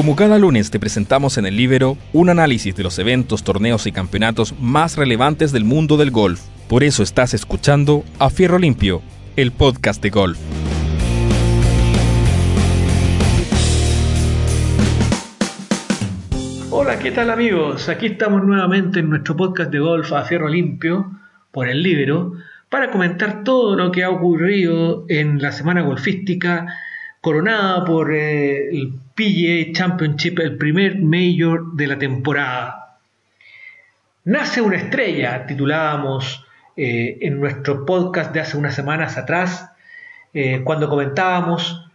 [0.00, 3.92] Como cada lunes te presentamos en el Libero un análisis de los eventos, torneos y
[3.92, 6.40] campeonatos más relevantes del mundo del golf.
[6.70, 9.02] Por eso estás escuchando A Fierro Limpio,
[9.36, 10.38] el podcast de golf.
[16.70, 17.90] Hola, ¿qué tal amigos?
[17.90, 21.10] Aquí estamos nuevamente en nuestro podcast de golf A Fierro Limpio
[21.50, 22.32] por el Libero
[22.70, 26.68] para comentar todo lo que ha ocurrido en la semana golfística
[27.20, 32.96] coronada por eh, el PGA Championship, el primer Major de la temporada.
[34.24, 39.72] Nace una estrella, titulábamos eh, en nuestro podcast de hace unas semanas atrás,
[40.32, 41.86] eh, cuando comentábamos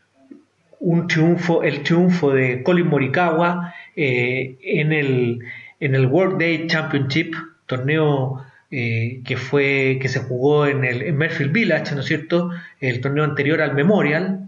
[0.79, 5.39] un triunfo, el triunfo de Colin Morikawa en, el,
[5.79, 7.33] en el World Day Championship,
[7.65, 12.51] torneo que fue que se jugó en el en Merfield Village, ¿no es cierto?
[12.79, 14.45] El torneo anterior al Memorial,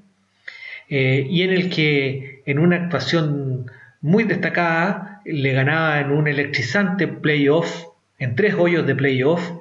[0.90, 3.70] eh, y en el que en una actuación
[4.02, 7.84] muy destacada le ganaba en un electrizante playoff,
[8.18, 9.52] en tres hoyos de playoff,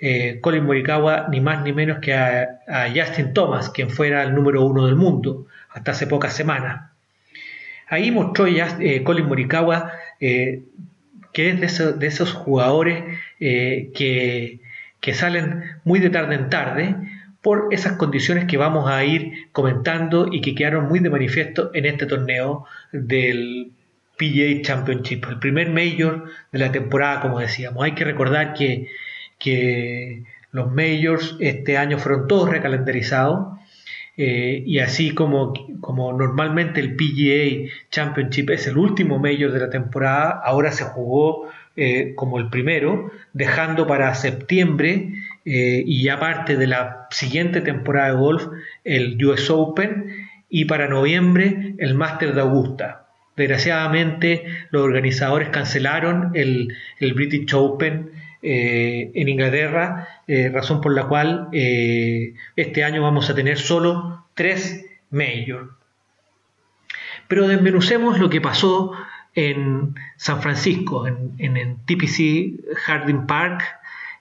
[0.00, 2.60] eh, Colin Morikawa ni más ni menos que a,
[2.94, 6.90] Justin Thomas, quien fuera el número uno del mundo hasta hace pocas semanas.
[7.88, 13.04] Ahí mostró ya, eh, Colin Morikawa que es de, esos jugadores
[13.38, 14.60] que,
[15.12, 16.96] salen muy de tarde en tarde,
[17.46, 21.86] por esas condiciones que vamos a ir comentando y que quedaron muy de manifiesto en
[21.86, 23.70] este torneo del
[24.18, 27.84] PGA Championship, el primer major de la temporada, como decíamos.
[27.84, 28.88] Hay que recordar que,
[29.38, 33.56] que los majors este año fueron todos recalendarizados.
[34.16, 39.70] Eh, y así como, como normalmente el PGA Championship es el último major de la
[39.70, 45.12] temporada, ahora se jugó eh, como el primero, dejando para septiembre
[45.46, 48.46] eh, y aparte de la siguiente temporada de golf
[48.84, 53.06] el US Open y para noviembre el Master de Augusta.
[53.36, 56.74] Desgraciadamente los organizadores cancelaron el,
[57.14, 58.10] British Open
[58.42, 60.08] eh, en Inglaterra,
[60.52, 65.70] razón por la cual este año vamos a tener solo tres majors.
[67.28, 68.92] Pero desmenucemos lo que pasó
[69.36, 73.62] en San Francisco, en, el TPC Harding Park,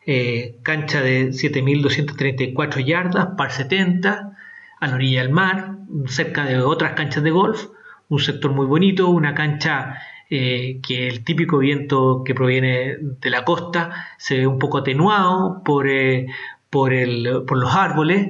[0.08, 4.38] eh, cancha de 7.234 yardas, par 70,
[4.80, 7.70] a la orilla del mar, cerca de otras canchas de golf,
[8.10, 9.98] un sector muy bonito, una cancha
[10.30, 15.64] eh, que el típico viento que proviene de la costa se ve un poco atenuado
[15.64, 16.28] por, eh,
[16.70, 18.30] por, los árboles,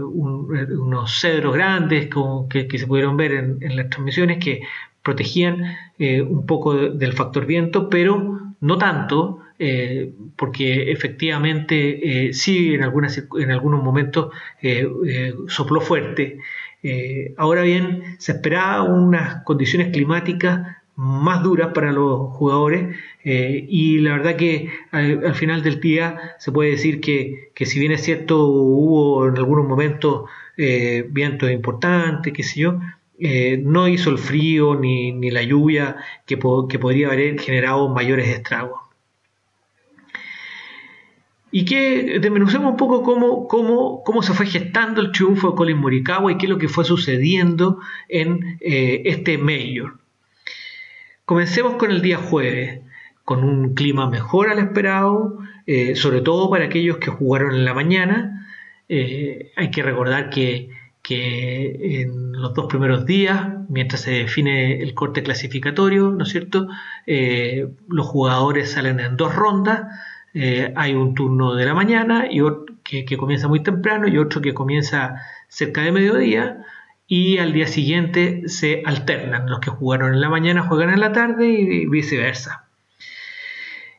[0.00, 2.08] unos cedros grandes
[2.48, 4.62] que, se pudieron ver en, las transmisiones que
[5.02, 12.82] protegían un poco del factor viento, pero no tanto, eh, porque efectivamente eh, sí en,
[12.82, 14.32] algunas, en algunos momentos
[15.48, 16.38] sopló fuerte.
[17.36, 24.36] ahora bien, se esperaba unas condiciones climáticas más duras para los jugadores y la verdad
[24.36, 29.28] que al, final del día se puede decir que, que, si bien es cierto hubo
[29.28, 32.80] en algunos momentos vientos importantes, qué sé yo,
[33.26, 35.96] eh, no hizo el frío ni, la lluvia
[36.26, 38.82] que, podría haber generado mayores estragos.
[41.50, 46.32] Y que desmenucemos un poco cómo, cómo, se fue gestando el triunfo de Colin Morikawa
[46.32, 47.78] y qué es lo que fue sucediendo
[48.10, 49.96] en eh, este Major.
[51.24, 52.82] Comencemos con el día jueves,
[53.24, 57.72] con un clima mejor al esperado, eh, sobre todo para aquellos que jugaron en la
[57.72, 58.46] mañana.
[58.86, 60.68] hay que recordar que
[61.04, 66.66] que en los dos primeros días, mientras se define el corte clasificatorio, ¿no es cierto?
[67.06, 69.82] Eh, los jugadores salen en dos rondas,
[70.32, 74.40] eh, hay un turno de la mañana y otro que, comienza muy temprano y otro
[74.40, 76.64] que comienza cerca de mediodía
[77.06, 81.12] y al día siguiente se alternan, los que jugaron en la mañana juegan en la
[81.12, 82.64] tarde y viceversa.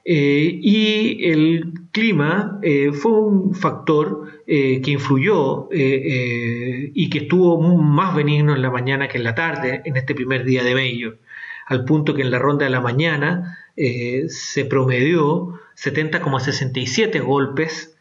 [0.08, 8.16] Eh, y el clima eh, fue un factor eh, que influyó y que estuvo más
[8.16, 11.18] benigno en la mañana que en la tarde en este primer día de Mayo,
[11.66, 17.97] al punto que en la ronda de la mañana se promedió 70,67 golpes,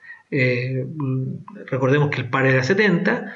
[1.66, 3.34] recordemos que el par era 70,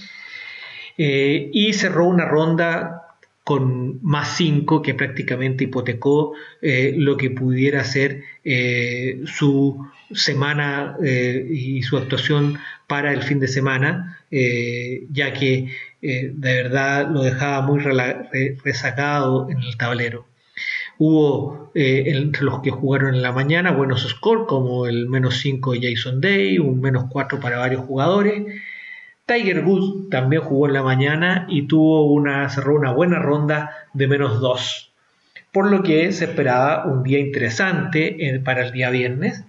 [0.97, 3.03] y cerró una ronda
[3.45, 11.47] con más 5 que prácticamente hipotecó eh, lo que pudiera ser eh, su semana eh,
[11.51, 15.69] y su actuación para el fin de semana, ya que
[16.01, 16.31] de
[16.63, 17.81] verdad lo dejaba muy
[18.63, 20.27] resacado en el tablero.
[20.99, 25.95] Hubo entre los que jugaron en la mañana buenos scores como el menos 5 de
[25.95, 28.43] Jason Day, un menos 4 para varios jugadores,
[29.33, 34.07] Tiger Woods también jugó en la mañana y tuvo una, cerró una buena ronda de
[34.07, 34.93] menos 2,
[35.53, 39.45] por lo que se esperaba un día interesante eh, para el día viernes.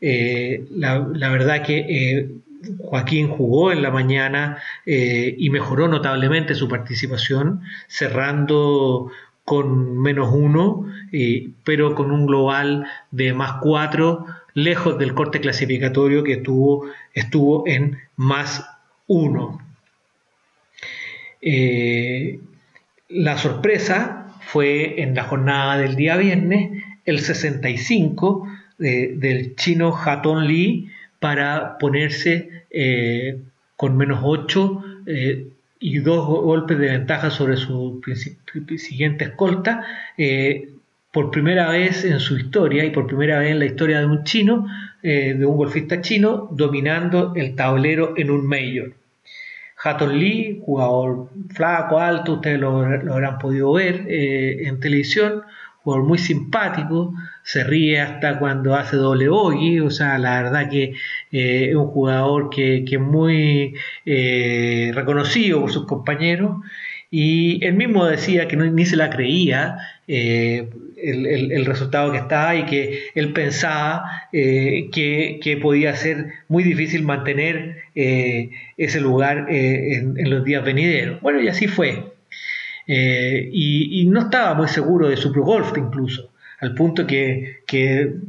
[0.00, 2.30] Eh, la, verdad que eh,
[2.78, 9.10] Joaquín jugó en la mañana y mejoró notablemente su participación, cerrando
[9.44, 10.86] con menos 1,
[11.64, 17.98] pero con un global de más 4, lejos del corte clasificatorio que estuvo, estuvo en
[18.16, 18.64] más
[19.10, 19.60] 1.
[21.42, 22.38] Eh,
[23.08, 28.46] la sorpresa fue en la jornada del día viernes el 65
[28.78, 33.40] eh, del chino Hatton Lee para ponerse eh,
[33.76, 34.84] con menos 8
[35.80, 38.00] y dos golpes de ventaja sobre su
[38.76, 39.84] siguiente escolta.
[41.10, 44.22] por primera vez en su historia y por primera vez en la historia de un
[44.22, 44.66] chino,
[45.02, 48.99] de un golfista chino, dominando el tablero en un mayor.
[49.82, 55.42] Hatton Lee, jugador flaco, alto, ustedes lo, habrán podido ver eh, en televisión,
[55.82, 60.94] jugador muy simpático, se ríe hasta cuando hace doble bogey, o sea, la verdad que
[61.32, 63.74] eh, es un jugador que, es muy
[64.04, 66.58] eh, reconocido por sus compañeros
[67.10, 69.78] y él mismo decía que ni se la creía
[71.02, 77.84] el, resultado que estaba y que él pensaba eh, que, podía ser muy difícil mantener
[77.94, 81.20] eh, ese lugar en, en, los días venideros.
[81.20, 82.12] Bueno, y así fue.
[82.86, 86.30] Y, y, no estaba muy seguro de su pro golf incluso
[86.60, 87.62] al punto que,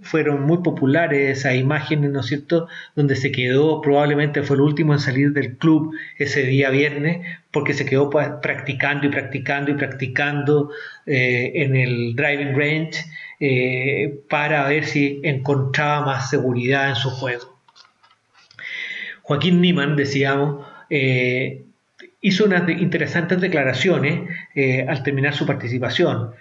[0.01, 4.93] fueron muy populares esas imágenes, ¿no es cierto?, donde se quedó, probablemente fue el último
[4.93, 9.73] en salir del club ese día viernes, porque se quedó pues, practicando y practicando y
[9.73, 10.71] practicando
[11.05, 13.05] eh, en el driving range
[13.39, 17.59] eh, para ver si encontraba más seguridad en su juego.
[19.23, 21.63] Joaquín Niman, decíamos, eh,
[22.21, 24.29] hizo unas interesantes declaraciones
[24.87, 26.31] al terminar su participación.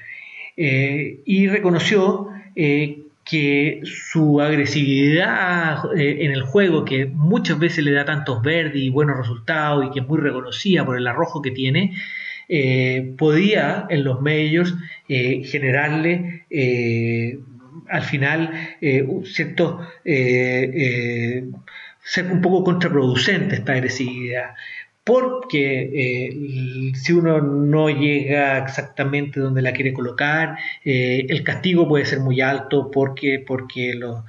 [0.57, 7.93] Eh, y reconoció eh, que su agresividad eh, en el juego, que muchas veces le
[7.93, 11.51] da tantos verdes y buenos resultados y que es muy reconocida por el arrojo que
[11.51, 11.95] tiene,
[13.17, 14.75] podía en los medios
[15.07, 16.47] generarle
[17.89, 18.51] al final
[19.23, 21.45] cierto ser
[22.33, 24.51] un poco contraproducente esta agresividad
[25.11, 32.05] porque eh, si uno no llega exactamente donde la quiere colocar, eh, el castigo puede
[32.05, 34.25] ser muy alto porque, porque lo,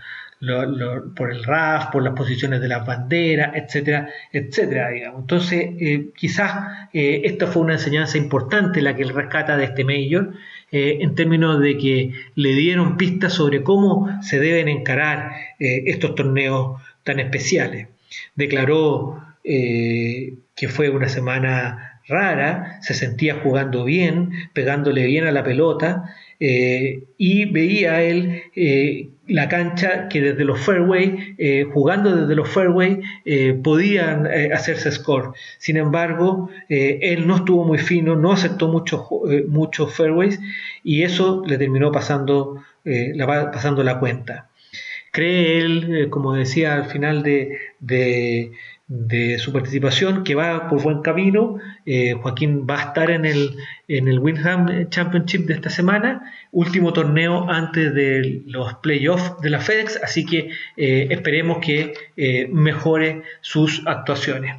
[1.16, 5.22] por el RAF, por las posiciones de las banderas, etcétera, etcétera, digamos.
[5.22, 10.34] Entonces, eh, quizás esta fue una enseñanza importante la que él rescata de este mayor,
[10.72, 17.20] en términos de que le dieron pistas sobre cómo se deben encarar estos torneos tan
[17.20, 17.90] especiales.
[18.36, 19.22] Declaró
[20.62, 26.04] que fue una semana rara, se sentía jugando bien, pegándole bien a la pelota,
[26.40, 32.48] eh, y veía él eh, la cancha que desde los fairway, eh, jugando desde los
[32.48, 33.02] fairway,
[33.64, 35.32] podían hacerse score.
[35.58, 40.40] Sin embargo, él no estuvo muy fino, no aceptó muchos fairways
[40.84, 44.50] y eso le terminó pasando, la, pasando la cuenta.
[45.12, 48.52] Cree él, como decía al final de
[49.38, 51.58] su participación, que va por buen camino.
[51.86, 53.56] Eh, Joaquín va a estar en el,
[53.88, 59.60] en el Windham Championship de esta semana, último torneo antes de los playoffs de la
[59.60, 64.58] FedEx, así que eh, esperemos que eh, mejore sus actuaciones.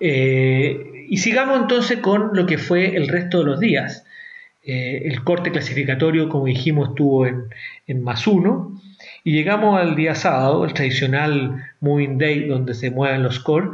[0.00, 4.04] y sigamos entonces con lo que fue el resto de los días.
[4.64, 7.44] el corte clasificatorio, como dijimos, estuvo en,
[7.86, 8.80] en más uno.
[9.26, 13.70] Y llegamos al día sábado, el tradicional Moving Day donde se mueven los scores.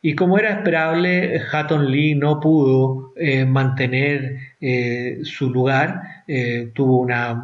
[0.00, 6.02] Y como era esperable, Hatton Lee no pudo eh, mantener eh, su lugar.
[6.28, 7.42] Eh, tuvo una,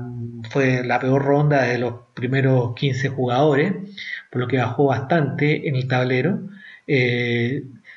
[0.51, 3.73] fue la peor ronda de los primeros 15 jugadores,
[4.31, 6.39] por lo que bajó bastante en el tablero.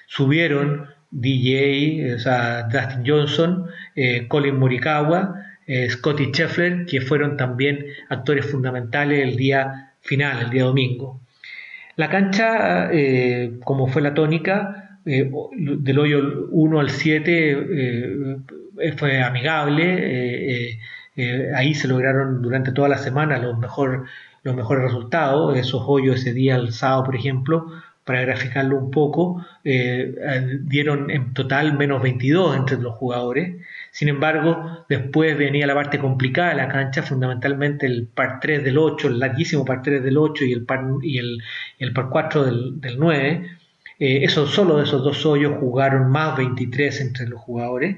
[0.08, 3.68] subieron DJ, o sea, Dustin Johnson,
[4.28, 5.36] Colin Morikawa,
[5.68, 11.22] eh, Scotty Scheffler, que fueron también actores fundamentales el día final, el día domingo.
[11.96, 19.22] La cancha, eh, como fue la tónica, eh, del hoyo 1 al 7 eh, fue
[19.22, 20.80] amigable.
[21.56, 23.56] ahí se lograron durante toda la semana los,
[24.44, 25.58] los mejores resultados.
[25.58, 27.68] Esos hoyos ese día, el sábado, por ejemplo,
[28.06, 30.14] para graficarlo un poco, eh,
[30.64, 33.58] dieron en total menos 22 entre los jugadores.
[33.92, 38.78] Sin embargo, después venía la parte complicada de la cancha, fundamentalmente el par 3 del
[38.78, 42.82] 8, el larguísimo par 3 del 8 y el par, y el, par 4 del,
[42.82, 43.50] del 9.
[44.00, 47.98] Eh, eso, solo de esos dos hoyos jugaron más 23 entre los jugadores.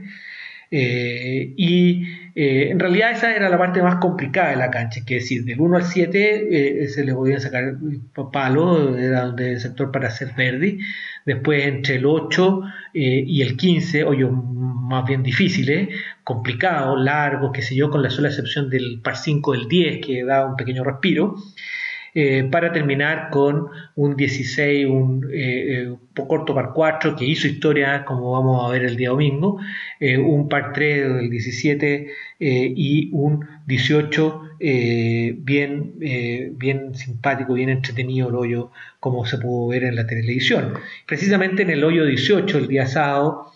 [0.76, 2.04] Eh, y
[2.34, 5.46] eh, en realidad esa era la parte más complicada de la cancha, que es decir,
[5.46, 6.48] del 1 al 7
[6.84, 7.76] eh, se le podían sacar
[8.32, 10.80] palo, era donde el sector para hacer verde,
[11.28, 12.62] después entre el 8
[12.96, 15.90] y el 15, hoyos más bien difíciles,
[16.24, 20.24] complicados, largos, qué sé yo, con la sola excepción del par 5 del 10 que
[20.24, 21.36] da un pequeño respiro,
[22.16, 25.96] eh, para terminar con un 16, un eh, eh,
[26.28, 29.60] corto par 4 que hizo historia, como vamos a ver el día domingo,
[30.00, 32.08] un par 3 del 17
[32.40, 34.42] y un 18
[35.38, 35.94] bien,
[36.56, 40.74] bien simpático, bien entretenido el hoyo, como se pudo ver en la televisión.
[41.08, 43.52] Precisamente en el hoyo 18, el día sábado,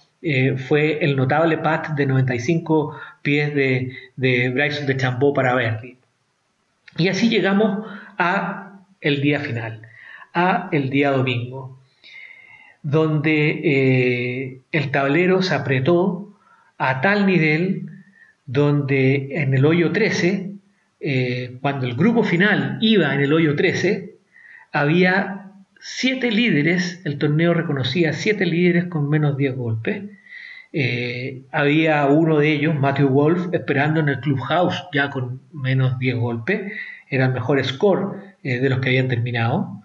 [0.67, 5.97] fue el notable pat de 95 pies de, de Bryson de Chambó para Verdi.
[6.97, 7.85] Y así llegamos
[8.17, 9.81] a el día final,
[10.33, 11.79] a el día domingo,
[12.83, 16.37] donde eh, el tablero se apretó
[16.77, 17.89] a tal nivel
[18.45, 20.51] donde en el hoyo 13,
[20.99, 24.15] eh, cuando el grupo final iba en el hoyo 13,
[24.71, 30.03] había siete líderes, el torneo reconocía siete líderes con menos 10 golpes.
[30.73, 36.15] Eh, había uno de ellos, Matthew Wolf, esperando en el clubhouse ya con menos 10
[36.17, 36.71] golpes
[37.09, 39.81] era el mejor score eh, de los que habían terminado.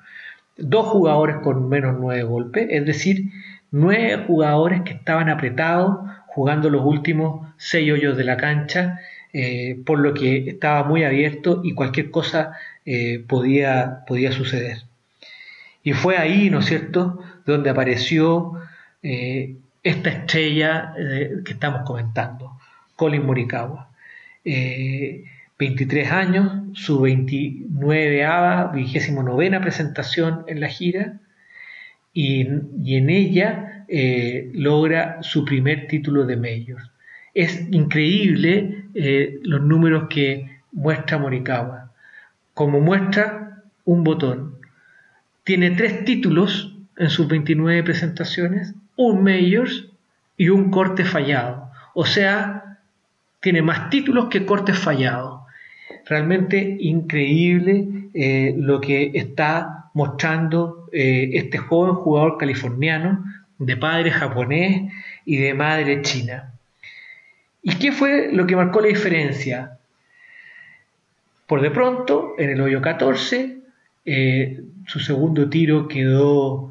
[0.56, 3.30] Dos jugadores con menos nueve golpes, es decir,
[3.70, 9.00] nueve jugadores que estaban apretados jugando los últimos seis hoyos de la cancha,
[9.32, 12.52] eh, por lo que estaba muy abierto y cualquier cosa
[12.84, 14.78] eh, podía, podía suceder.
[15.82, 18.52] Y fue ahí, ¿no es cierto?, donde apareció
[19.02, 20.94] esta estrella
[21.44, 22.56] que estamos comentando,
[22.94, 23.88] Colin Morikawa.
[25.62, 28.26] 23 años, su 29
[28.74, 31.20] vigésimo novena presentación en la gira
[32.12, 36.90] y, en ella eh, logra su primer título de Majors.
[37.32, 41.92] Es increíble eh, los números que muestra Morikawa.
[42.54, 44.56] Como muestra un botón,
[45.44, 49.86] tiene tres títulos en sus 29 presentaciones, un Majors
[50.36, 51.70] y un corte fallado.
[51.94, 52.78] O sea,
[53.40, 55.41] tiene más títulos que cortes fallados
[56.06, 63.24] realmente increíble eh, lo que está mostrando eh, este joven jugador californiano
[63.58, 64.92] de padre japonés
[65.24, 66.52] y de madre china.
[67.62, 69.78] ¿Y qué fue lo que marcó la diferencia?
[71.46, 73.58] Por de pronto, en el hoyo 14,
[74.04, 76.70] eh, su segundo tiro quedó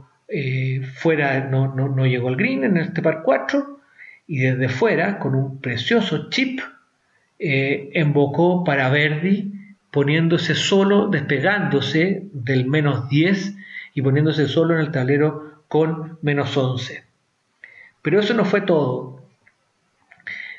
[0.96, 3.80] fuera, no, no, llegó al green en este par 4,
[4.28, 6.62] y desde fuera, con un precioso chip,
[7.44, 9.52] eh, embocó para Verdi
[9.90, 13.56] poniéndose solo, despegándose del menos 10
[13.96, 17.04] y poniéndose solo en el tablero con menos 11.
[18.04, 19.24] Pero eso no fue todo.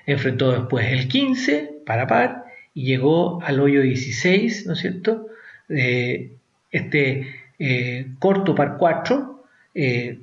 [0.06, 5.28] Enfrentó después el 15 para par y llegó al hoyo 16, ¿no es cierto?
[5.68, 6.32] Eh,
[6.72, 7.28] este
[7.60, 9.44] eh, corto par 4,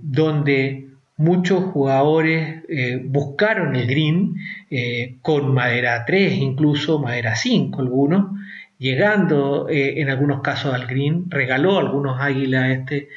[0.01, 0.88] donde
[1.19, 4.35] muchos jugadores eh, buscaron el green
[4.71, 8.39] eh, con madera 3, incluso madera 5 algunos,
[8.77, 13.09] llegando eh, en algunos casos al green, regaló algunos águilas este,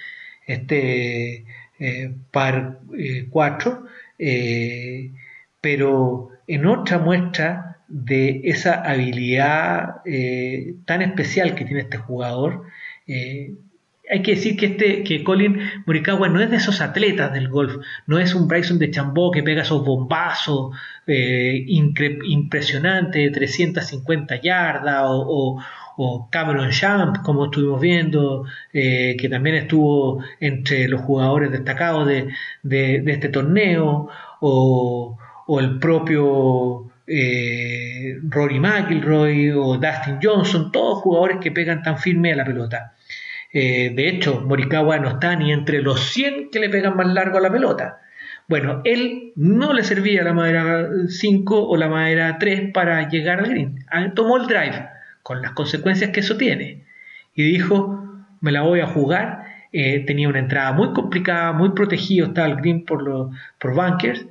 [0.46, 1.44] este
[2.32, 2.80] par
[3.30, 3.86] 4,
[5.60, 10.02] pero en otra muestra de esa habilidad
[10.84, 12.64] tan especial que tiene este jugador,
[14.12, 17.76] hay que decir que este que Colin Morikawa no es de esos atletas del golf,
[18.06, 20.76] no es un Bryson de Chambó que pega esos bombazos
[21.06, 25.62] impresionantes de 350 yardas o,
[26.30, 32.26] Cameron Champ, como estuvimos viendo, eh, que también estuvo entre los jugadores destacados de,
[33.06, 34.08] este torneo,
[34.40, 35.16] o,
[35.60, 42.36] el propio eh, Rory McIlroy o Dustin Johnson, todos jugadores que pegan tan firme a
[42.36, 42.94] la pelota.
[43.52, 47.38] Eh, de hecho, Morikawa no está ni entre los 100 que le pegan más largo
[47.38, 48.00] a la pelota.
[48.48, 53.50] Bueno, él no le servía la madera 5 o la madera 3 para llegar al
[53.50, 53.84] green.
[53.90, 54.88] Ah, tomó el drive,
[55.22, 56.84] con las consecuencias que eso tiene.
[57.34, 58.04] Y dijo,
[58.40, 59.42] me la voy a jugar
[59.72, 64.26] tenía una entrada muy complicada, muy protegido, estaba el green por, los, por bunkers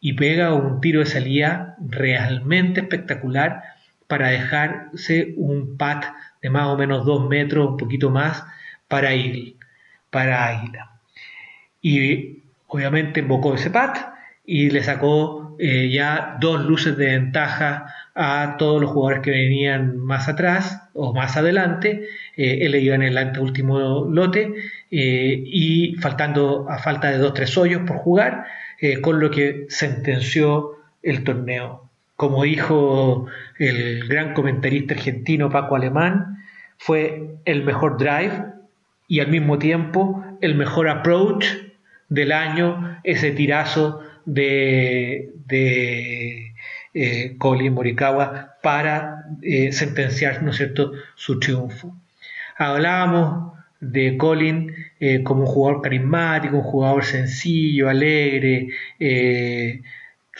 [0.00, 3.62] y pega un tiro de salida realmente espectacular
[4.06, 6.04] para dejarse un pat
[6.42, 8.44] de más o menos dos metros, un poquito más,
[8.88, 9.56] para ir
[10.10, 10.90] para Águila.
[11.82, 13.98] Y obviamente invocó ese pat
[14.44, 19.98] y le sacó eh, ya dos luces de ventaja a todos los jugadores que venían
[19.98, 22.08] más atrás o más adelante.
[22.36, 24.54] Eh, él iba en el anteúltimo lote
[24.90, 28.44] eh, y faltando a falta de dos tres hoyos por jugar,
[29.02, 31.87] con lo que sentenció el torneo.
[32.18, 33.26] Como dijo
[33.60, 36.38] el gran comentarista argentino Paco Alemán,
[36.76, 38.42] fue el mejor drive
[39.06, 41.46] y al mismo tiempo el mejor approach
[42.08, 45.30] del año, ese tirazo de,
[46.92, 50.90] eh, Colin Morikawa para eh, sentenciar ¿no es cierto?
[51.14, 51.94] su triunfo.
[52.56, 58.70] Hablábamos de Colin eh, como un jugador carismático, un jugador sencillo, alegre,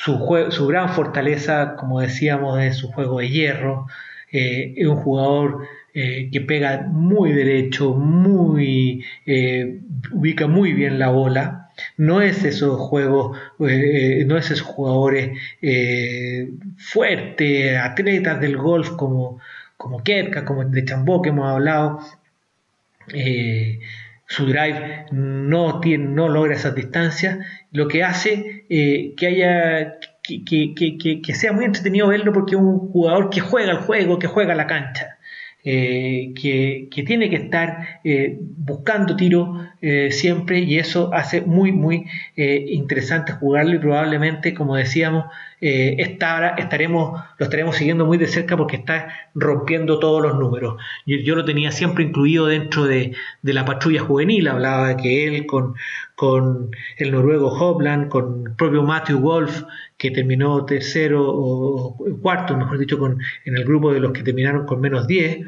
[0.04, 3.86] su, gran fortaleza, como decíamos, es su juego de hierro,
[4.30, 9.04] es un jugador que pega muy derecho, muy,
[10.12, 16.50] ubica muy bien la bola, no es esos juegos, eh, no es esos jugadores eh,
[16.76, 19.40] fuertes, atletas del golf como,
[19.76, 22.00] como Ketka, como de Chambó que hemos hablado.
[23.12, 23.80] Eh,
[24.28, 27.38] su drive no, tiene, no logra esas distancias,
[27.72, 32.90] lo que hace que haya que, que, que, sea muy entretenido verlo porque es un
[32.90, 35.17] jugador que juega el juego, que juega la cancha.
[35.70, 42.06] Eh, que, tiene que estar eh, buscando tiro eh, siempre y eso hace muy muy
[42.36, 45.26] interesante jugarlo y probablemente como decíamos
[45.60, 50.80] estaremos lo estaremos siguiendo muy de cerca porque está rompiendo todos los números.
[51.04, 54.48] Yo, lo tenía siempre incluido dentro de, la patrulla juvenil.
[54.48, 55.74] Hablaba de que él con,
[56.14, 59.64] con el noruego Hobland con el propio Matthew Wolf
[59.98, 64.64] que terminó tercero o cuarto, mejor dicho, con, en el grupo de los que terminaron
[64.64, 65.46] con menos 10.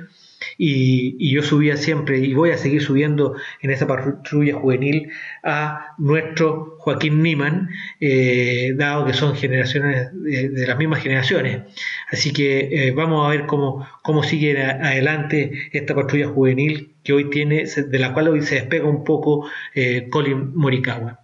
[0.59, 5.11] Y, yo subía siempre y voy a seguir subiendo en esa patrulla juvenil
[5.45, 7.69] a nuestro Joaquín Niman,
[8.01, 11.63] eh, dado que son generaciones de, las mismas generaciones.
[12.11, 17.31] Así que eh, vamos a ver cómo, cómo sigue adelante esta patrulla juvenil que hoy
[17.31, 21.21] tiene, de la cual hoy se despega un poco eh, Colin Morikawa.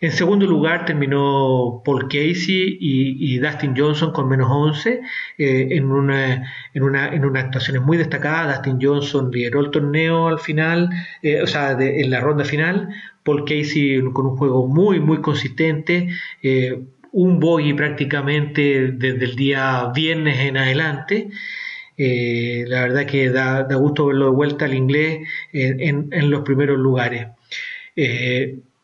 [0.00, 5.00] En segundo lugar terminó Paul Casey y, Dustin Johnson con menos 11
[5.38, 8.54] eh, en, una, en, una, en una actuación muy destacada.
[8.54, 10.88] Dustin Johnson lideró el torneo al final,
[11.22, 12.90] eh, o sea, en la ronda final.
[13.24, 16.08] Paul Casey con un juego muy, muy consistente.
[16.42, 16.80] Eh,
[17.10, 21.28] un bogey prácticamente desde el día viernes en adelante.
[21.96, 27.28] la verdad que da, gusto verlo de vuelta al inglés en los primeros lugares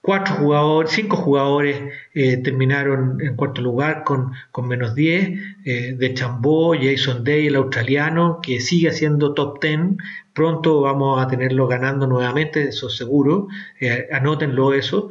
[0.04, 1.80] cuatro jugadores, cinco jugadores
[2.12, 5.30] eh, terminaron en cuarto lugar con, con menos 10,
[5.64, 9.96] eh, de Chambó, Jason Day, el australiano, que sigue siendo top 10,
[10.34, 13.48] pronto vamos a tenerlo ganando nuevamente, eso seguro,
[13.80, 15.08] eh, anótenlo eso,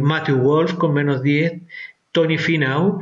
[0.00, 1.62] Matthew Wolf con menos 10,
[2.10, 3.00] Tony Finau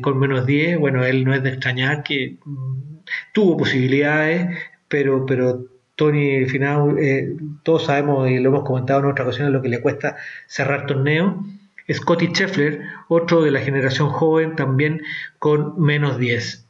[0.00, 3.00] con menos 10, bueno, él no es de extrañar que mm,
[3.34, 4.56] tuvo posibilidades,
[4.88, 5.66] pero, pero
[5.96, 9.80] Tony Finau, eh, todos sabemos y lo hemos comentado en otras ocasiones lo que le
[9.80, 11.44] cuesta cerrar torneo.
[11.90, 15.02] Scotty Scheffler, otro de la generación joven, también
[15.38, 16.66] con menos 10.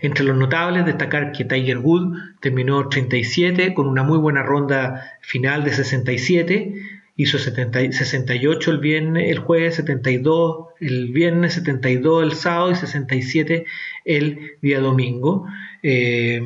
[0.00, 5.64] Entre los notables, destacar que Tiger Wood terminó 37 con una muy buena ronda final
[5.64, 6.74] de 67.
[7.16, 13.66] Hizo 68 el viernes, el jueves, 72 el viernes, 72 el sábado y 67
[14.04, 15.46] el día domingo.
[15.82, 16.40] Eh,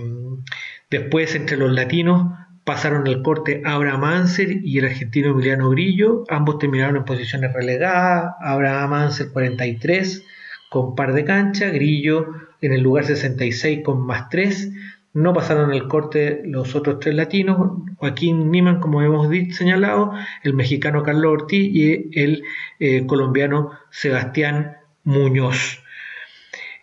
[0.92, 6.24] Después, entre los latinos, pasaron el corte Abraham Anser y el argentino Emiliano Grillo.
[6.28, 8.34] Ambos terminaron en posiciones relegadas.
[8.38, 10.22] Abraham Anser 43
[10.68, 12.26] con par de cancha, Grillo
[12.60, 14.70] en el lugar 66 con más 3.
[15.14, 17.56] No pasaron el corte los otros tres latinos,
[17.96, 22.44] Joaquín Niman, como hemos señalado, el mexicano Carlos Ortiz y el
[22.80, 25.81] eh, colombiano Sebastián Muñoz.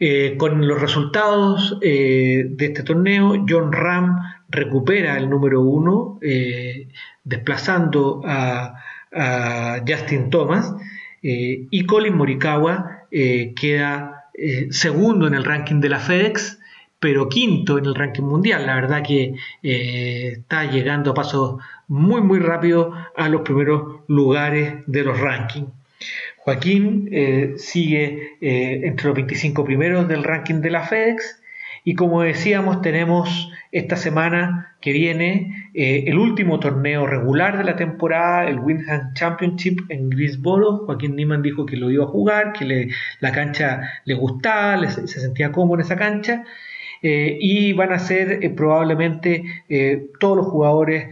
[0.01, 6.88] Eh, con los resultados eh, de este torneo, John Ram recupera el número uno, eh,
[7.23, 8.75] desplazando a,
[9.88, 10.71] Justin Thomas,
[11.19, 14.25] y Colin Morikawa queda
[14.69, 16.59] segundo en el ranking de la FedEx,
[16.99, 18.67] pero quinto en el ranking mundial.
[18.67, 19.33] La verdad que
[19.63, 25.69] está llegando a pasos muy, muy rápido a los primeros lugares de los rankings.
[26.43, 31.41] Joaquín eh, sigue eh, entre los 25 primeros del ranking de la FedEx
[31.84, 37.75] y como decíamos tenemos esta semana que viene eh, el último torneo regular de la
[37.75, 40.86] temporada, el Windham Championship en Greensboro.
[40.86, 45.52] Joaquín Niman dijo que lo iba a jugar, que la cancha le gustaba, se sentía
[45.52, 46.45] cómodo en esa cancha.
[47.02, 49.43] Y van a ser probablemente
[50.19, 51.08] todos los jugadores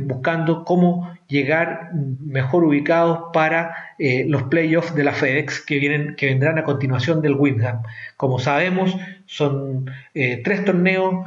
[0.00, 6.58] buscando cómo llegar mejor ubicados para los playoffs de la FedEx que, vienen, que vendrán
[6.58, 7.82] a continuación del Windham.
[8.16, 11.26] Como sabemos, son tres torneos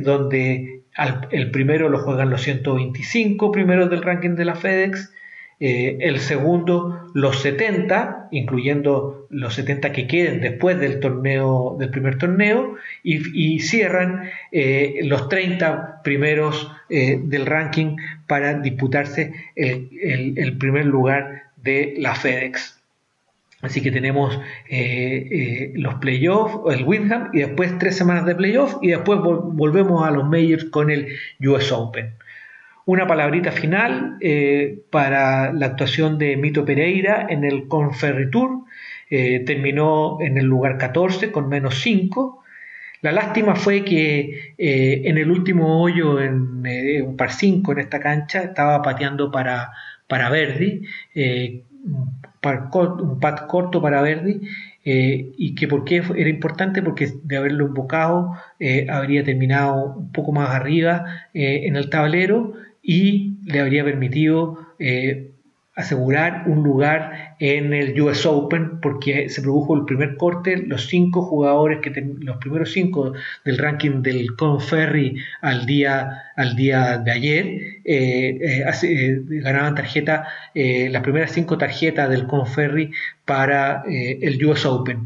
[0.00, 0.82] donde
[1.30, 5.12] el primero lo juegan los 125 primeros del ranking de la FedEx,
[5.60, 12.16] eh, el segundo los 70, incluyendo los 70 que queden después del torneo, del primer
[12.16, 17.96] torneo, y, cierran eh, los 30 primeros eh, del ranking
[18.28, 22.80] para disputarse el primer lugar de la FedEx.
[23.60, 24.38] Así que tenemos
[25.74, 30.24] los playoffs, el Windham, y después tres semanas de playoffs, y después volvemos a los
[30.24, 31.08] Majors con el
[31.40, 32.14] US Open.
[32.88, 38.64] Una palabrita final eh, para la actuación de Mito Pereira en el Conferry Tour.
[39.10, 42.42] terminó en el lugar 14 con menos 5.
[43.02, 46.66] La lástima fue que en el último hoyo, en
[47.06, 49.70] un par 5 en esta cancha, estaba pateando para,
[50.06, 50.82] para Verdi
[52.72, 54.40] un pad corto para Verdi
[54.84, 60.12] eh, y que por qué era importante porque de haberlo invocado eh, habría terminado un
[60.12, 64.58] poco más arriba eh, en el tablero y le habría permitido
[65.78, 71.22] asegurar un lugar en el US Open porque se produjo el primer corte, los cinco
[71.22, 73.12] jugadores que los primeros cinco
[73.44, 77.46] del ranking del Conferry al día al día de ayer
[77.84, 82.90] eh, eh, eh, ganaban tarjeta las primeras cinco tarjetas del Conferry
[83.24, 85.04] para el US Open.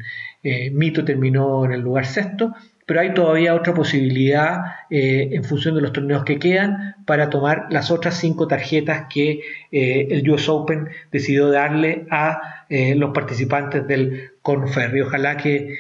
[0.73, 2.55] Mito terminó en el lugar sexto
[2.87, 7.67] pero hay todavía otra posibilidad eh, en función de los torneos que quedan para tomar
[7.71, 9.41] las otras cinco tarjetas que
[9.71, 15.03] eh, el US Open decidió darle a eh, los participantes del Conferry.
[15.03, 15.77] Ojalá que,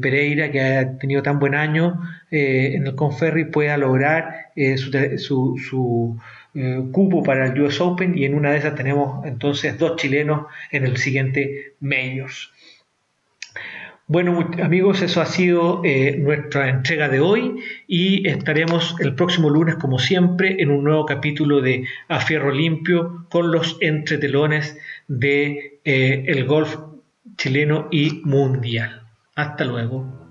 [0.00, 6.18] Pereira, que ha tenido tan buen año en el Conferry, pueda lograr su, su
[6.92, 10.84] cupo para el US Open y en una de esas tenemos entonces dos chilenos en
[10.84, 12.50] el siguiente Majors.
[14.10, 19.74] Bueno amigos, eso ha sido eh, nuestra entrega de hoy y estaremos el próximo lunes
[19.74, 26.24] como siempre en un nuevo capítulo de A Fierro Limpio con los entretelones de eh,
[26.26, 26.74] el golf
[27.36, 29.02] chileno y mundial.
[29.34, 30.27] Hasta luego.